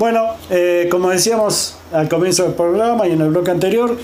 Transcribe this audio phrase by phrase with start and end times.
[0.00, 3.98] Bueno, eh, como decíamos al comienzo del programa y en el bloque anterior,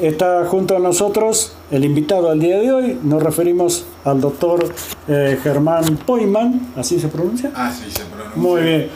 [0.00, 3.00] está junto a nosotros el invitado al día de hoy.
[3.02, 4.72] Nos referimos al doctor
[5.08, 7.50] eh, Germán Poiman, ¿así se pronuncia?
[7.56, 8.36] Así se pronuncia.
[8.36, 8.88] Muy bien.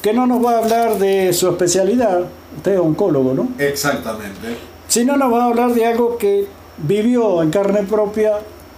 [0.00, 2.26] Que no nos va a hablar de su especialidad,
[2.58, 3.48] usted es oncólogo, ¿no?
[3.58, 4.56] Exactamente.
[4.86, 6.46] Sino nos va a hablar de algo que
[6.78, 8.34] vivió en carne propia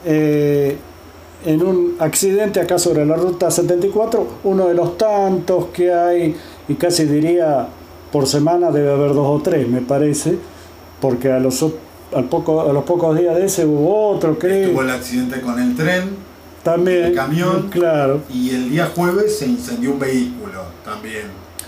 [0.07, 0.79] eh,
[1.45, 6.35] en un accidente acá sobre la ruta 74, uno de los tantos que hay,
[6.69, 7.69] y casi diría
[8.13, 10.37] por semana debe haber dos o tres, me parece,
[11.01, 11.65] porque a los,
[12.15, 14.71] al poco, a los pocos días de ese hubo otro, creo.
[14.71, 16.11] Tuvo el accidente con el tren,
[16.63, 18.21] también, el camión, claro.
[18.33, 21.25] y el día jueves se incendió un vehículo también.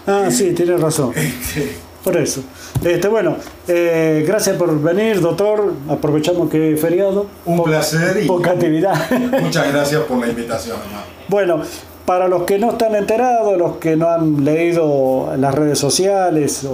[0.07, 1.11] Ah, Eh, sí, tiene razón.
[1.17, 1.73] este,
[2.05, 2.43] Por eso.
[2.85, 5.73] Este, bueno, eh, gracias por venir, doctor.
[5.89, 7.27] Aprovechamos que es feriado.
[7.45, 8.95] Un Po- placer y- Poca actividad.
[9.43, 11.05] muchas gracias por la invitación, Omar.
[11.29, 11.63] bueno,
[12.07, 16.73] para los que no están enterados, los que no han leído las redes sociales o,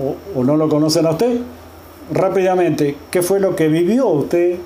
[0.00, 1.40] o- o no lo conocen a usted,
[2.12, 4.56] rápidamente, ¿qué fue lo que vivió usted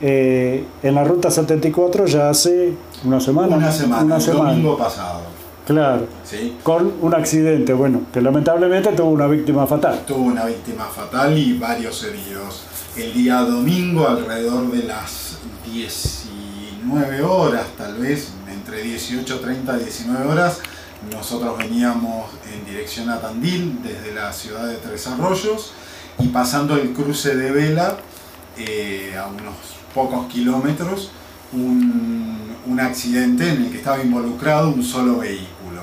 [0.00, 3.56] eh, en la ruta 74 ya hace una semana?
[3.56, 4.50] Una semana, Una el semana.
[4.50, 5.20] domingo pasado.
[5.66, 6.06] Claro.
[6.24, 6.56] ¿sí?
[6.64, 10.00] Con un accidente, bueno, que lamentablemente tuvo una víctima fatal.
[10.06, 12.64] Tuvo una víctima fatal y varios heridos.
[12.96, 15.38] El día domingo, alrededor de las
[15.72, 18.32] 19 horas, tal vez,
[18.62, 20.60] entre 18.30 y 19 horas,
[21.12, 25.72] nosotros veníamos en dirección a Tandil, desde la ciudad de Tres Arroyos,
[26.20, 27.96] y pasando el cruce de Vela,
[28.56, 29.56] eh, a unos
[29.92, 31.10] pocos kilómetros,
[31.52, 35.82] un, un accidente en el que estaba involucrado un solo vehículo.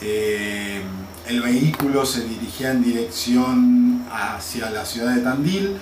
[0.00, 0.80] Eh,
[1.28, 5.76] el vehículo se dirigía en dirección hacia la ciudad de Tandil,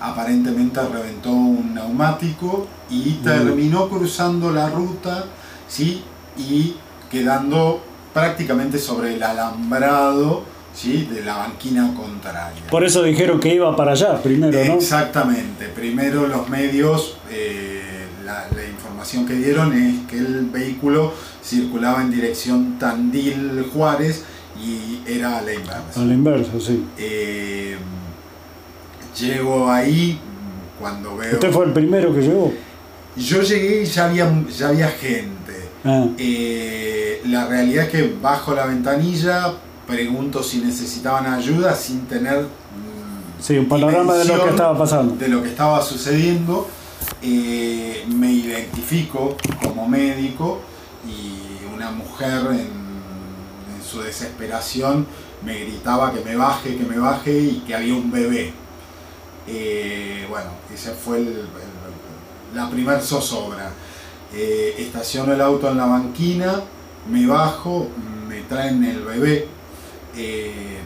[0.00, 5.26] aparentemente reventó un neumático y terminó cruzando la ruta
[5.68, 6.02] ¿sí?
[6.36, 6.74] y
[7.10, 7.82] quedando
[8.14, 10.42] prácticamente sobre el alambrado
[10.74, 11.08] ¿sí?
[11.12, 12.62] de la banquina contraria.
[12.70, 14.74] Por eso dijeron que iba para allá primero, ¿no?
[14.74, 15.68] Exactamente.
[15.68, 21.12] Primero los medios, eh, la, la información que dieron es que el vehículo
[21.44, 24.24] circulaba en dirección Tandil-Juárez
[24.62, 26.00] y era a la inversa.
[26.00, 26.84] A la inversa, sí.
[26.98, 27.76] Eh,
[29.18, 30.18] llego ahí
[30.80, 31.34] cuando veo...
[31.34, 32.52] ¿Usted fue el primero que llegó?
[33.16, 35.37] Yo llegué y ya había, ya había gente.
[35.84, 39.54] Ah, Eh, la realidad es que bajo la ventanilla
[39.86, 45.14] pregunto si necesitaban ayuda sin tener mm, sí, un panorama de lo que estaba pasando.
[45.16, 46.68] de lo que estaba sucediendo.
[47.22, 50.60] Eh, me identifico como médico
[51.06, 55.06] y una mujer en, en su desesperación
[55.44, 58.52] me gritaba que me baje, que me baje y que había un bebé.
[59.46, 63.70] Eh, bueno, esa fue el- el- la primer zozobra.
[64.34, 66.60] Eh, estaciono el auto en la banquina,
[67.10, 67.88] me bajo,
[68.28, 69.46] me traen el bebé
[70.16, 70.78] eh,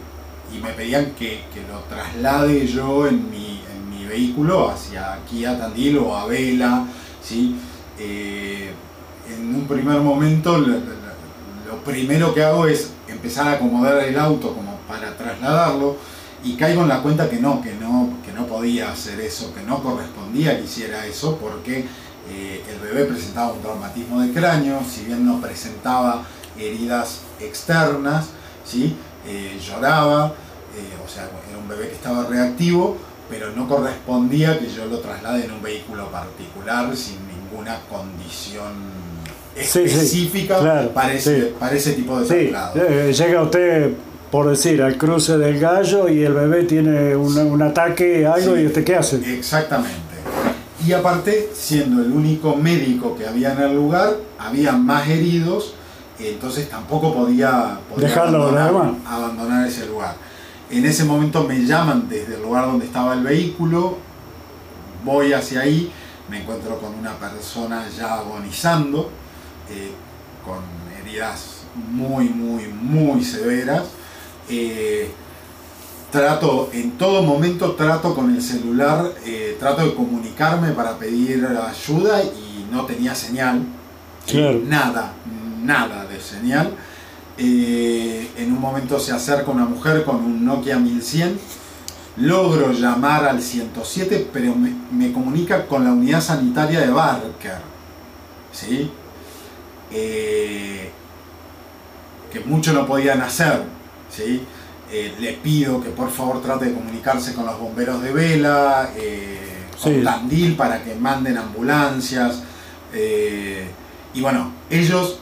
[0.55, 5.45] y me pedían que, que lo traslade yo en mi, en mi vehículo hacia aquí
[5.45, 6.87] a Tandil o a Vela.
[7.23, 7.57] ¿sí?
[7.99, 8.71] Eh,
[9.29, 11.03] en un primer momento lo, lo-
[11.85, 15.97] primero que hago es empezar a acomodar el auto como para trasladarlo
[16.45, 19.63] y caigo en la cuenta que no, que no, que no podía hacer eso, que
[19.63, 21.85] no correspondía que hiciera eso porque
[22.33, 26.23] eh, el bebé presentaba un traumatismo de cráneo, si bien no presentaba
[26.59, 28.27] heridas externas,
[28.65, 28.97] ¿sí?
[29.27, 30.33] Eh, lloraba,
[30.77, 32.97] eh, o sea, era un bebé que estaba reactivo,
[33.29, 38.73] pero no correspondía que yo lo traslade en un vehículo particular sin ninguna condición
[39.55, 41.55] Sí, sí, específica claro, para, ese, sí.
[41.61, 43.11] para ese tipo de traslado.
[43.11, 43.91] llega usted,
[44.31, 48.65] por decir, al cruce del gallo y el bebé tiene un, un ataque, algo, y
[48.67, 49.17] usted qué hace?
[49.37, 50.02] Exactamente.
[50.85, 55.75] Y aparte, siendo el único médico que había en el lugar, había más heridos,
[56.19, 58.45] entonces tampoco podía, podía Dejarlo,
[59.07, 60.17] abandonar ese lugar.
[60.71, 63.99] En ese momento me llaman desde el lugar donde estaba el vehículo,
[65.05, 65.93] voy hacia ahí,
[66.29, 69.11] me encuentro con una persona ya agonizando,
[69.71, 69.93] eh,
[70.45, 70.63] con
[71.01, 71.59] heridas
[71.91, 73.85] muy, muy, muy severas.
[74.49, 75.11] Eh,
[76.13, 82.23] trato, en todo momento trato con el celular, eh, trato de comunicarme para pedir ayuda
[82.23, 83.63] y no tenía señal.
[84.27, 84.61] Claro.
[84.65, 85.15] Nada,
[85.65, 86.71] nada de señal.
[87.39, 91.41] Eh, en un momento se acerca una mujer con un Nokia 1100.
[92.19, 97.57] Logro llamar al 107, pero me, me comunica con la unidad sanitaria de Barker.
[98.53, 98.91] ¿Sí?
[99.91, 100.91] Eh,
[102.31, 103.63] que mucho no podían hacer.
[104.11, 104.43] ¿sí?
[104.93, 109.39] Eh, le pido que por favor trate de comunicarse con los bomberos de vela, eh,
[109.83, 110.03] con Sí.
[110.05, 112.43] Tandil para que manden ambulancias.
[112.95, 113.71] eh,
[114.13, 115.19] y bueno, ellos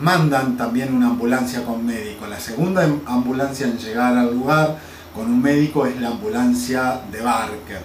[0.00, 2.26] mandan también una ambulancia con médico.
[2.28, 4.78] La segunda ambulancia en llegar al lugar
[5.12, 7.82] con un médico es la ambulancia de Barker,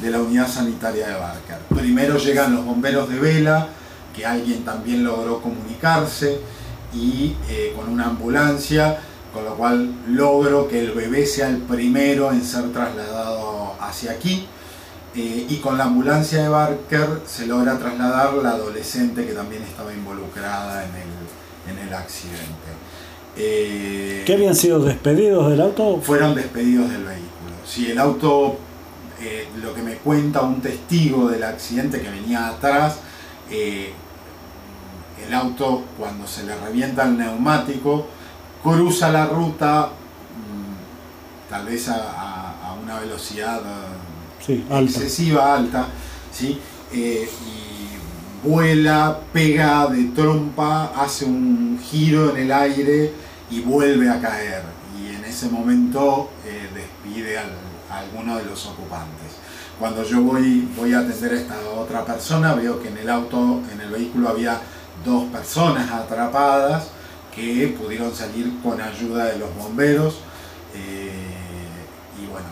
[0.00, 1.58] de la unidad sanitaria de Barker.
[1.74, 3.66] Primero llegan los bomberos de vela,
[4.14, 6.38] que alguien también logró comunicarse,
[6.92, 9.00] y eh, con una ambulancia,
[9.34, 14.46] con lo cual logro que el bebé sea el primero en ser trasladado hacia aquí.
[15.16, 19.92] Eh, y con la ambulancia de Barker se logra trasladar la adolescente que también estaba
[19.92, 22.40] involucrada en el, en el accidente.
[23.36, 26.00] Eh, ¿Qué habían sido despedidos del auto?
[26.00, 27.54] Fueron despedidos del vehículo.
[27.66, 28.56] Si el auto,
[29.60, 32.98] lo que me cuenta un testigo del accidente que venía atrás,
[33.50, 38.06] el auto cuando se le revienta el neumático
[38.64, 43.62] cruza la ruta mm, tal vez a, una velocidad
[44.46, 45.86] excesiva, alta,
[46.32, 46.60] ¿sí?
[46.92, 53.12] Eh, y vuela, pega de trompa, hace un giro en el aire
[53.50, 54.62] y vuelve a caer.
[54.98, 57.44] Y en ese momento eh, despide a
[57.90, 59.32] alguno de los ocupantes.
[59.78, 63.62] Cuando yo voy, voy a atender a esta otra persona, veo que en el auto,
[63.72, 64.60] en el vehículo había
[65.04, 66.93] dos personas atrapadas
[67.34, 70.20] que pudieron salir con ayuda de los bomberos.
[70.74, 71.10] Eh,
[72.22, 72.46] y bueno,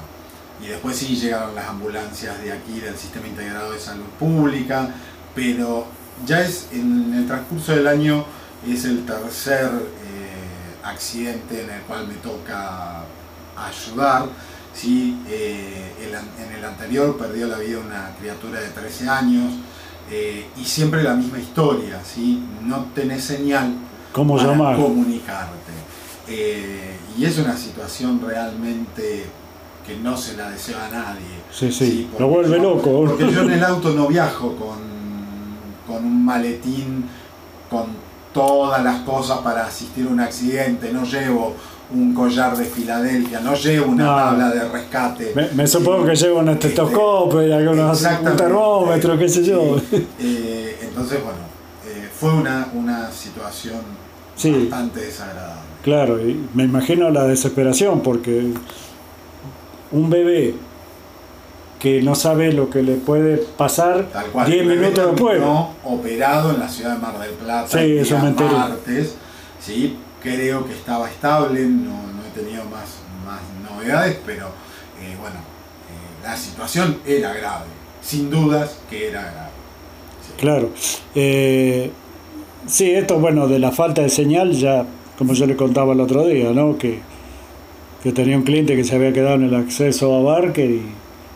[0.61, 4.89] y después sí llegaron las ambulancias de aquí, del Sistema Integrado de Salud Pública,
[5.35, 5.87] pero
[6.27, 8.25] ya es en el transcurso del año
[8.67, 13.03] es el tercer eh, accidente en el cual me toca
[13.57, 14.27] ayudar.
[14.73, 15.21] ¿sí?
[15.29, 19.53] Eh, en el anterior perdió la vida una criatura de 13 años,
[20.59, 22.43] y siempre la misma historia, ¿sí?
[22.61, 23.73] no tenés señal
[24.13, 24.77] ¿Cómo para llamar?
[24.77, 25.73] comunicarte.
[26.29, 29.27] Eh, y es una situación realmente
[29.87, 31.43] que no se la desea a nadie.
[31.51, 33.05] Sí, sí, lo vuelve loco.
[33.07, 34.79] Porque yo en el auto no viajo con,
[35.87, 37.07] con un maletín
[37.69, 37.87] con
[38.33, 41.55] todas las cosas para asistir a un accidente, no llevo
[41.91, 45.35] un collar de Filadelfia, no llevo una tabla de rescate.
[45.55, 49.77] Me, supongo que llevo un estetoscopio y algunos un termómetro, qué sé yo.
[50.19, 51.41] Eh, entonces, bueno,
[51.87, 53.81] eh, fue una, una situación
[54.51, 55.63] bastante desagradable.
[55.83, 58.53] Claro, y me imagino la desesperación porque
[59.91, 60.55] un bebé
[61.81, 64.07] que no sabe lo que le puede pasar
[64.47, 65.43] 10 minutos después.
[65.85, 69.17] operado en la ciudad de Mar del Plata sí, eso me martes,
[69.61, 69.97] ¿sí?
[70.23, 74.47] creo que estaba estable, no, he tenido más, más novedades, pero
[75.01, 77.67] eh, bueno, eh, la situación era grave,
[78.01, 79.51] sin dudas que era grave.
[80.39, 80.71] Claro.
[81.15, 81.91] Eh,
[82.67, 84.87] sí, esto, bueno, de la falta de señal, ya,
[85.19, 86.79] como yo le contaba el otro día, ¿no?
[86.79, 87.01] Que,
[88.03, 90.83] que tenía un cliente que se había quedado en el acceso a Barker y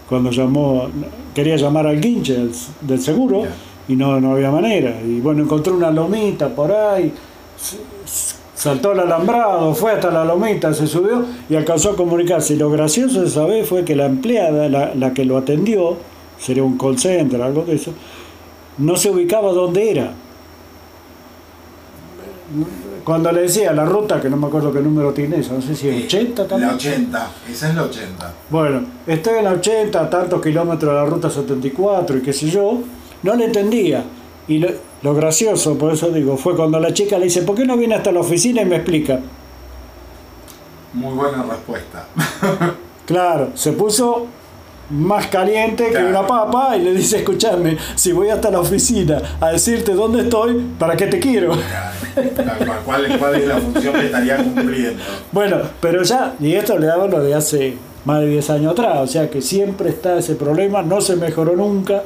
[0.09, 0.89] cuando llamó,
[1.35, 2.49] quería llamar al guinche
[2.81, 3.45] del, seguro
[3.89, 5.01] y no, no había manera.
[5.05, 7.13] Y bueno, encontró una lomita por ahí
[8.57, 12.55] saltó el alambrado, fue hasta la lomita, se subió y alcanzó a comunicarse.
[12.55, 15.97] Y lo gracioso de esa vez fue que la empleada, la, que lo atendió,
[16.39, 17.93] sería un call center, algo de eso,
[18.79, 20.15] no se ubicaba dónde era.
[23.05, 25.75] Cuando le decía la ruta, que no me acuerdo qué número tiene eso, no sé
[25.75, 26.71] si es 80 también.
[26.71, 28.35] La 80, esa es la 80.
[28.51, 32.81] Bueno, estoy en la 80, tantos kilómetros de la ruta 74 y qué sé yo,
[33.23, 34.05] no le entendía.
[34.49, 37.77] Y lo, gracioso, por eso digo, fue cuando la chica le dice, ¿por qué no
[37.77, 39.21] viene hasta la oficina y me explica?
[40.93, 42.07] Muy buena respuesta.
[43.07, 44.27] claro, se puso
[44.91, 49.51] más caliente que una papa y le dice, escúchame, si voy hasta la oficina a
[49.51, 51.53] decirte dónde estoy, ¿para qué te quiero?
[52.85, 55.03] ¿Cuál, es la función que estaría cumpliendo?
[55.33, 58.99] Bueno, pero ya, y esto le daba lo de hace más de 10 años atrás,
[59.01, 62.03] o sea que siempre está ese problema, no se mejoró nunca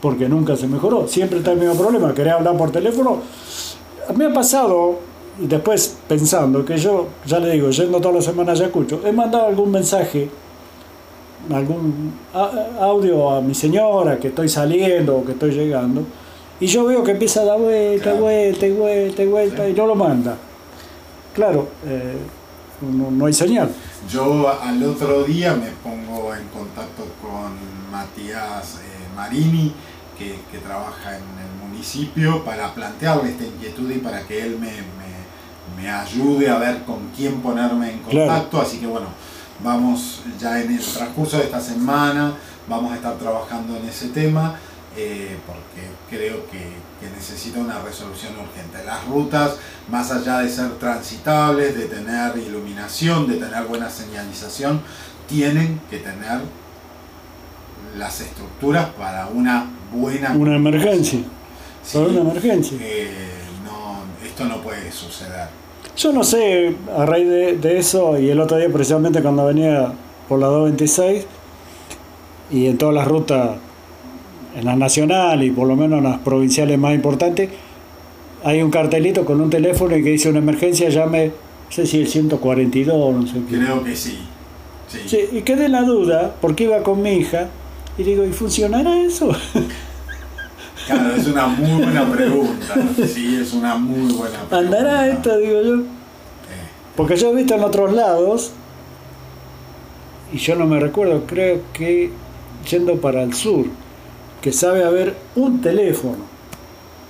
[0.00, 1.08] porque nunca se mejoró.
[1.08, 3.22] Siempre está el mismo problema, querer hablar por teléfono.
[4.14, 5.00] Me ha pasado,
[5.40, 9.12] y después pensando, que yo, ya le digo, yendo todas las semanas a Ayacucho, he
[9.12, 10.28] mandado algún mensaje,
[11.52, 12.12] algún
[12.80, 16.04] audio a mi señora que estoy saliendo o que estoy llegando,
[16.58, 20.36] y yo veo que empieza a dar vuelta, vuelta, vuelta, vuelta, y no lo manda.
[21.34, 22.16] Claro, eh,
[22.80, 23.70] no, hay señal.
[24.10, 27.52] Yo al otro día me pongo en contacto con
[27.90, 29.72] Matías eh, Marini,
[30.18, 34.72] que, trabaja en el municipio, para plantearle esta inquietud y para que él me,
[35.76, 38.60] me, ayude a ver con quién ponerme en contacto.
[38.62, 39.08] Así que bueno,
[39.62, 42.34] vamos ya en el transcurso de esta semana,
[42.68, 44.56] vamos a estar trabajando en ese tema.
[44.98, 48.82] Eh, porque creo que, que, necesita una resolución urgente.
[48.86, 49.56] Las rutas,
[49.90, 54.80] más allá de ser transitables, de tener iluminación, de tener buena señalización,
[55.28, 56.40] tienen que tener
[57.98, 60.32] las estructuras para una buena...
[60.32, 61.20] Una emergencia.
[61.92, 62.78] para una emergencia.
[62.80, 63.32] Eh,
[63.64, 65.48] no, esto no puede suceder.
[65.96, 69.92] Yo no sé, a raíz de, de eso, y el otro día precisamente cuando venía
[70.28, 71.26] por la 226,
[72.50, 73.56] y en todas las rutas,
[74.54, 77.50] en las nacionales y por lo menos en las provinciales más importantes,
[78.44, 81.32] hay un cartelito con un teléfono y que dice una emergencia, llame, no
[81.72, 83.56] sé si el 142, no sé qué.
[83.56, 84.18] Creo que sí.
[84.88, 84.98] sí.
[85.06, 87.48] Sí, y quedé en la duda, porque iba con mi hija,
[87.98, 89.30] y digo, ¿y funcionará eso?
[90.86, 92.74] Claro, es una muy buena pregunta.
[93.06, 94.58] Sí, es una muy buena pregunta.
[94.58, 95.82] ¿Andará esto, digo yo?
[96.96, 98.52] Porque yo he visto en otros lados,
[100.32, 102.10] y yo no me recuerdo, creo que
[102.70, 103.66] yendo para el sur,
[104.40, 106.36] que sabe haber un teléfono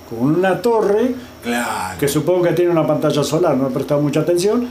[0.09, 1.99] con una torre, claro.
[1.99, 4.67] que supongo que tiene una pantalla solar, no he prestado mucha atención,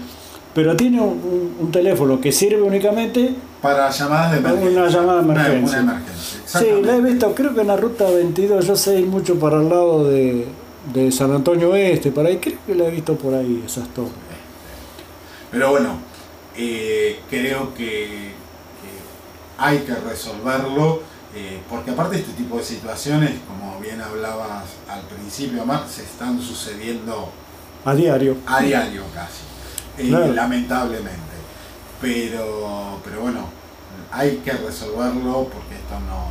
[0.55, 3.35] pero tiene un teléfono que sirve únicamente,
[3.67, 4.71] Para llamadas de emergencia.
[4.81, 5.81] Una llamada de Una- emergencia.
[5.83, 6.41] Una, emergencia.
[6.61, 9.57] sí, la he visto, creo que en la ruta 22, yo sé ir mucho para
[9.57, 10.47] el lado de,
[10.95, 14.13] de San Antonio Oeste, por ahí, creo que la he visto por ahí, esas torres.
[15.51, 15.99] Pero bueno,
[16.57, 18.91] eh, creo que, que
[19.59, 21.01] hay que resolverlo,
[21.35, 26.41] eh, porque aparte este tipo de situaciones, como bien hablabas al principio, Omar, se están
[26.41, 27.31] sucediendo
[27.85, 28.37] A diario.
[28.47, 29.43] a diario casi,
[29.99, 30.33] eh, Claro.
[30.33, 31.26] lamentablemente.
[32.01, 33.41] Pero, pero bueno,
[34.13, 36.27] hay que resolverlo porque esto no,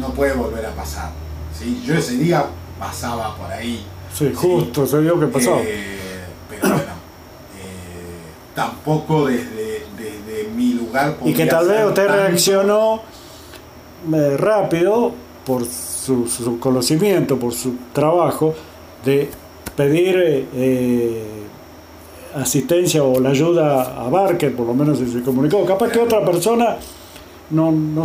[0.00, 1.10] no, no puede volver a pasar.
[1.58, 1.82] ¿sí?
[1.84, 2.44] Yo ese día
[2.78, 3.84] pasaba por ahí.
[4.12, 5.58] Sí, justo, se vio que pasó.
[5.62, 5.96] Eh,
[6.48, 12.22] pero bueno, eh, tampoco desde, desde mi lugar Y que tal vez usted tanto.
[12.22, 13.02] reaccionó
[14.14, 15.12] eh, rápido
[15.44, 18.54] por su, su conocimiento, por su trabajo,
[19.04, 19.30] de
[19.76, 20.46] pedir
[22.36, 25.64] asistencia o la ayuda a Barker, por lo menos si se comunicó.
[25.64, 26.76] Capaz que otra persona
[27.50, 28.02] no, no,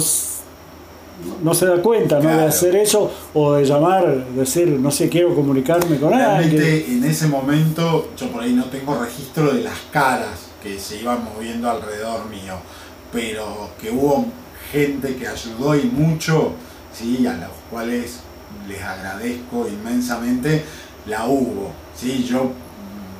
[1.43, 2.29] no se da cuenta ¿no?
[2.29, 6.61] de hacer eso o de llamar, decir, no sé, quiero comunicarme con alguien.
[6.61, 11.01] Realmente en ese momento yo por ahí no tengo registro de las caras que se
[11.01, 12.55] iban moviendo alrededor mío,
[13.11, 14.25] pero que hubo
[14.71, 16.53] gente que ayudó y mucho,
[16.93, 17.25] ¿sí?
[17.27, 18.19] a los cuales
[18.67, 20.63] les agradezco inmensamente,
[21.07, 21.71] la hubo.
[21.95, 22.23] ¿sí?
[22.23, 22.51] Yo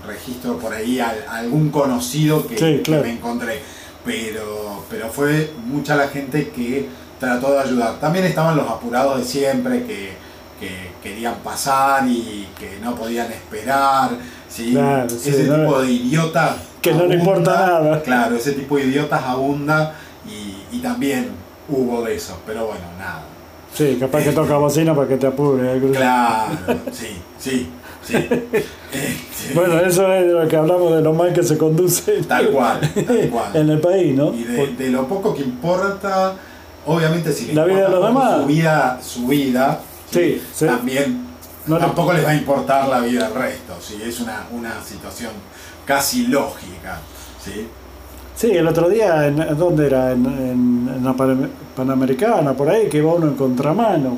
[0.08, 3.04] registro por ahí a, a algún conocido que, Sí, que claro.
[3.04, 3.62] me encontré,
[4.06, 6.88] pero, pero fue mucha la gente que
[7.20, 8.00] trató de ayudar.
[8.00, 10.14] También estaban los apurados de siempre que,
[10.60, 14.12] que querían pasar y que no podían esperar.
[14.50, 14.72] ¿sí?
[14.74, 16.56] Claro, sí, ese no- tipo de idiotas.
[16.82, 18.02] Que no le importa nada.
[18.02, 19.94] Claro, ese tipo de idiotas abunda
[20.28, 21.30] y, y también
[21.70, 23.22] hubo de eso, pero bueno, nada.
[23.74, 25.72] Sí, capaz que toca bocina para que te apure.
[25.72, 25.80] así.
[25.92, 26.50] Claro,
[26.92, 27.08] sí,
[27.40, 27.68] sí,
[28.06, 28.16] sí.
[28.92, 32.50] Este, Bueno, eso es de lo que hablamos de lo mal que se conduce Tal
[32.50, 33.56] cual, tal cual.
[33.56, 34.34] en el país, ¿no?
[34.34, 36.34] Y de, de lo poco que importa,
[36.86, 38.42] obviamente si La vida de los demás.
[38.42, 39.80] su vida, su vida
[40.12, 40.66] Sí, sí.
[40.66, 41.26] también
[41.68, 43.98] No tampoco les va a importar la vida del resto, ¿sí?
[44.06, 45.32] es una, una situación
[45.86, 47.00] casi lógica.
[47.44, 47.68] ¿sí?
[48.42, 50.14] Sí, el otro día, en, ¿en ¿dónde era?
[50.14, 54.18] En, en- en la Pan- Panamericana, por ahí, que iba uno en contramano.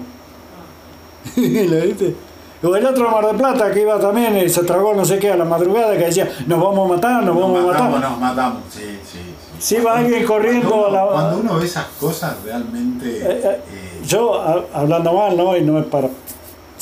[1.36, 2.16] ¿Lo viste?
[2.64, 5.32] O el otro Mar de Plata que iba también y se tragó no sé qué
[5.32, 8.00] a la madrugada que decía, nos vamos a matar, nos, vamos a matar.
[8.00, 9.18] nos matamos, sí, sí.
[9.60, 9.76] sí.
[9.76, 13.06] Si va alguien corriendo cuando a uno, la- cuando uno ve esas cosas realmente...
[13.18, 15.58] Eh, eh, eh, Yo, a- hablando mal, ¿no?
[15.58, 16.08] Y no es para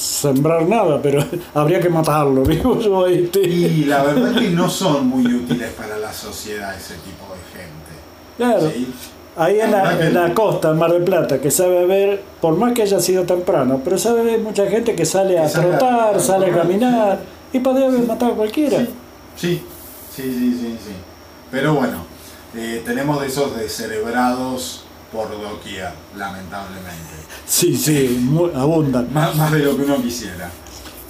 [0.02, 3.06] sembrar nada, pero habría que matarlo, digo yo.
[3.06, 3.40] ¿viste?
[3.42, 7.60] y la verdad es que no son muy útiles para la sociedad ese tipo de
[7.60, 7.92] gente.
[8.38, 8.72] Claro.
[8.74, 8.92] ¿sí?
[9.38, 12.82] Ahí en La en costa, en Mar del Plata, que sabe ver, por más que
[12.82, 16.20] haya sido temprano, pero sabe ver mucha gente que sale a Que sale a- trotar,
[16.20, 17.20] sale a caminar,
[17.54, 18.80] y podría haber matado a cualquiera.
[18.80, 18.88] Sí,
[19.38, 19.62] sí,
[20.16, 20.92] sí, sí, sí, sí.
[21.50, 22.00] Pero bueno,
[22.58, 27.16] eh, tenemos de esos descerebrados por doquier, lamentablemente.
[27.46, 29.14] Sí, sí, abundan.
[29.14, 30.50] Más, más de lo que uno quisiera.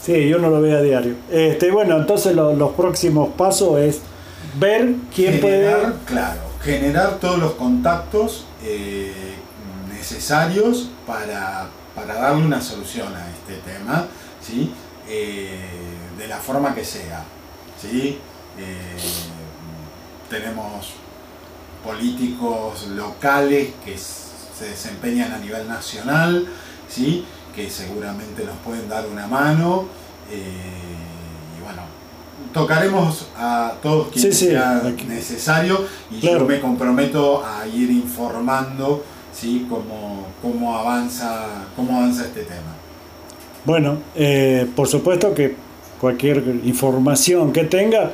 [0.02, 1.16] Sí, yo no lo veo a diario.
[1.30, 4.02] Este, bueno, entonces lo- los próximos pasos es
[4.60, 5.94] ver quién generar, puede...
[6.06, 9.14] claro, generar todos los contactos eh,
[9.94, 14.08] necesarios para, para darle una solución a este tema,
[14.42, 14.72] ¿sí?
[15.08, 15.60] Eh,
[16.18, 17.24] de la forma que sea.
[17.80, 18.18] ¿sí?
[18.58, 18.98] Eh,
[20.30, 20.94] tenemos
[21.84, 26.48] políticos locales que se desempeñan a nivel nacional,
[26.90, 27.26] ¿sí?
[27.56, 29.86] que seguramente nos pueden dar una mano.
[30.32, 30.38] eh,
[31.60, 31.82] y bueno,
[32.54, 35.04] tocaremos a todos quienes Sí, sí, sea aquí.
[35.06, 36.40] necesario y Claro.
[36.40, 39.66] yo me comprometo a ir informando ¿sí?
[39.70, 41.46] cómo, cómo, avanza,
[41.76, 42.76] cómo avanza este tema.
[43.66, 45.56] Bueno, eh, por supuesto que
[46.00, 48.12] cualquier información que tenga,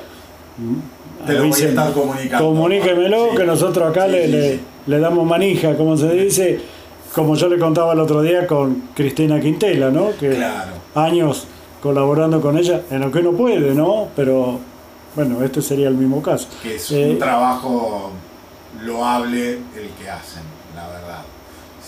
[1.25, 2.45] Te lo voy a estar comunicando.
[2.47, 3.37] comuníquemelo, Sí.
[3.37, 6.59] que nosotros acá Sí, le, sí, le- damos manija, como se dice,
[7.15, 10.11] como yo le contaba el otro día con Cristina Quintela, ¿no?
[10.19, 10.71] Que Claro.
[10.95, 11.47] años
[11.81, 14.07] colaborando con ella en lo que no puede, ¿no?
[14.15, 14.59] Pero
[15.15, 16.47] bueno, este sería el mismo caso.
[16.61, 18.11] Que es Eh, un trabajo
[18.83, 20.43] loable el que hacen,
[20.75, 21.21] la verdad.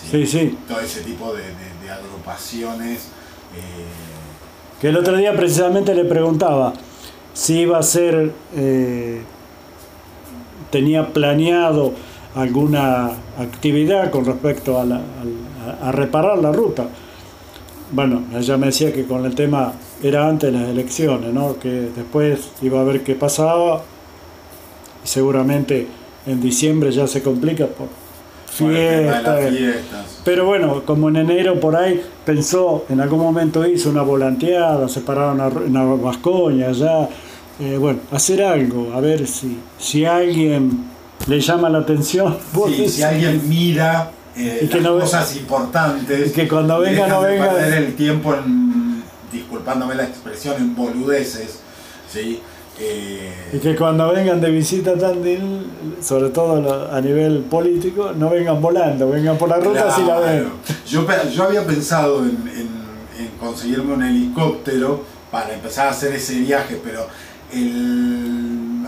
[0.10, 0.58] Sí, sí.
[0.68, 3.10] Todo ese tipo de, de- de agrupaciones.
[3.56, 6.72] eh, Que el otro día precisamente le preguntaba
[7.34, 9.22] si iba a ser, eh,
[10.72, 11.94] tenía planeado
[12.36, 15.02] alguna actividad con respecto a, la-
[15.82, 16.88] a reparar la ruta.
[17.92, 21.58] Bueno, ella me decía que con el tema era antes de las elecciones, ¿no?
[21.58, 23.82] que después iba a ver qué pasaba
[25.04, 25.88] y seguramente
[26.28, 27.88] en diciembre ya se complica por
[28.52, 29.50] fiestas.
[29.50, 30.22] fiestas.
[30.24, 35.02] Pero bueno, como en enero por ahí pensó, en algún momento hizo una volanteada, se
[35.02, 37.10] pararon a, en Vascoña allá.
[37.60, 40.86] eh, bueno, hacer algo, a ver si, si alguien
[41.28, 42.38] le llama la atención.
[42.54, 46.34] vos Sí, decís, si alguien mira eh, Y que las no ve- cosas importantes y
[46.34, 51.60] que cuando venga no venga- perder el tiempo en, disculpándome la expresión, en boludeces,
[52.12, 52.40] ¿sí?
[52.82, 55.68] Eh, Y que cuando vengan de visita a Tandil,
[56.02, 60.48] sobre todo a nivel político, no vengan volando, vengan por la ruta si la ven.
[60.88, 62.80] Yo, yo había pensado en, en-
[63.20, 67.06] en conseguirme un helicóptero para empezar a hacer ese viaje, pero
[67.52, 68.86] el-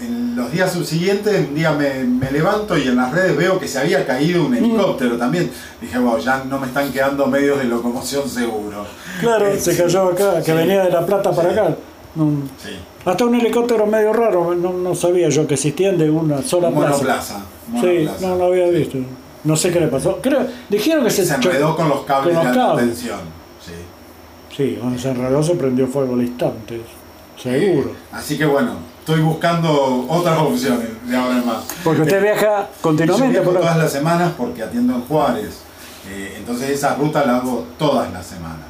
[0.00, 3.68] en los días subsiguientes, un día me, me levanto y en las redes veo que
[3.68, 4.46] se había caído Mm.
[4.46, 5.50] un helicóptero también.
[5.80, 8.86] Dije, wow, ya no me están quedando medios de locomoción seguro.
[9.20, 9.82] Claro, Eh, se sí.
[9.82, 10.52] cayó acá, que Sí.
[10.52, 11.58] venía de La Plata para Sí.
[11.58, 11.76] acá.
[12.14, 12.30] No-
[12.62, 12.70] Sí.
[13.04, 16.88] hasta un helicóptero medio raro, no, no sabía yo que existían de una sola plaza.
[16.92, 17.34] Monoplaza.
[17.36, 18.26] Sí, monoplaza.
[18.28, 18.98] no lo había visto.
[19.42, 20.18] No sé qué le pasó.
[20.22, 22.86] Creo, dijeron que se, Se enredó con los cables con los de alta cables.
[22.94, 23.18] tensión.
[23.64, 23.72] Sí.
[24.56, 26.80] Sí, cuando se enredó se prendió fuego al instante.
[27.42, 27.90] Seguro.
[28.12, 31.64] Así que bueno, estoy buscando otras opciones de ahora en más.
[31.82, 35.60] Porque usted viaja Yo continuamente viajo por todas las semanas porque atiendo en Juárez.
[36.08, 38.66] Eh, entonces esa ruta la hago todas las semanas.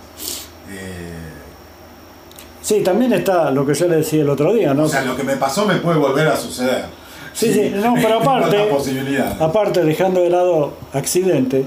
[0.70, 1.13] Eh,
[2.64, 4.84] Sí, también está lo que yo le decía el otro día, ¿no?
[4.84, 6.86] o sea, lo que me pasó me puede volver a suceder.
[7.34, 8.70] Sí, sí, no, pero aparte-.
[9.38, 11.66] Aparte, dejando de lado accidente,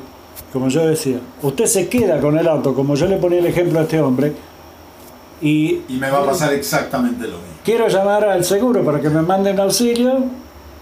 [0.52, 3.78] como yo decía, usted se queda con el auto, como yo le ponía el ejemplo
[3.80, 4.34] a este hombre,
[5.40, 7.58] y Y me va a pasar exactamente lo mismo.
[7.64, 10.24] quiero llamar al seguro para que me manden auxilio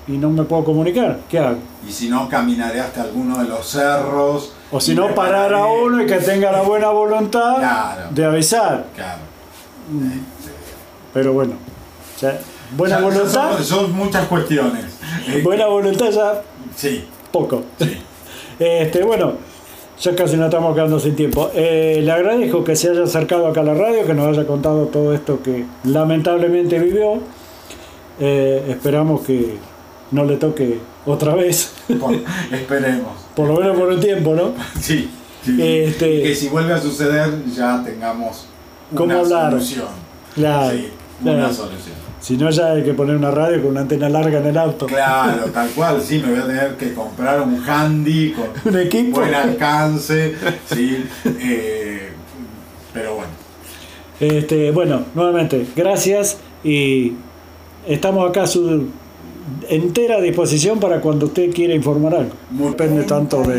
[0.08, 1.18] y no me puedo comunicar.
[1.30, 1.58] ¿Qué hago?
[1.86, 4.54] Y si no, caminaré hasta alguno de los cerros.
[4.72, 8.02] O si no, parar a uno y que tenga la buena voluntad Claro.
[8.12, 8.86] de avisar.
[8.96, 9.20] Claro.
[11.14, 11.54] Pero bueno,
[12.22, 12.40] ya,
[12.76, 14.86] buena Ya- ya voluntad, Son, son muchas cuestiones.
[15.28, 16.42] Eh, buena voluntad ya
[16.76, 17.64] Sí, poco.
[17.80, 17.98] sí.
[18.60, 19.34] Este, bueno,
[20.00, 21.52] ya casi nos estamos quedando sin tiempo.
[21.54, 24.86] Eh, le agradezco que se haya acercado acá a la radio, que nos haya contado
[24.86, 27.20] todo esto que lamentablemente vivió.
[28.20, 29.58] Eh, esperamos que
[30.12, 32.16] no le toque otra vez, Por-
[32.52, 33.12] esperemos.
[33.36, 34.54] por lo menos por un tiempo, ¿no?
[34.80, 35.10] Sí.
[35.44, 35.58] sí.
[35.62, 38.46] Este- que si vuelve a suceder ya tengamos
[38.94, 39.52] ¿Cómo una hablar?
[39.52, 39.88] solución.
[40.36, 40.90] Claro, Sí,
[41.24, 41.38] claro.
[41.40, 41.96] una solución.
[42.20, 44.88] Si no, ya hay que poner una radio con una antena larga en el auto.
[44.88, 49.20] Claro, tal cual, sí, me voy a tener que comprar un handy con Un equipo.
[49.20, 50.34] buen alcance,
[50.66, 51.06] sí,
[51.40, 52.10] eh,
[52.94, 53.30] pero bueno,
[54.20, 57.14] Este, bueno, nuevamente, gracias y
[57.88, 58.88] estamos acá a su
[59.70, 62.32] entera disposición para cuando usted quiera informar algo.
[62.50, 63.54] Depende tanto de...